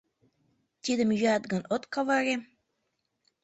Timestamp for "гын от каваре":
1.51-2.35